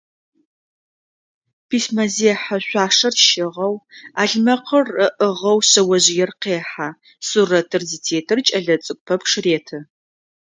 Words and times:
Письмэзехьэ 1.69 2.57
шъуашэр 2.67 3.15
щыгъэу, 3.25 3.75
ӏалъмэкъыр 4.15 4.87
ыӏыгъэу 5.05 5.59
шъэожъыер 5.69 6.31
къехьэ, 6.41 6.89
сурэтыр 7.27 7.83
зытетыр 7.89 8.39
кӏэлэцӏыкӏу 8.47 9.03
пэпчъ 9.17 9.33
реты. 9.43 9.77